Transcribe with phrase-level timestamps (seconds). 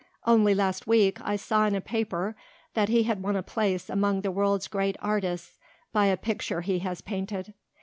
[0.25, 2.35] Only last week I saw in a paper
[2.73, 5.59] that he had won a place among the world's great artists
[5.93, 7.53] by a picture he has painted.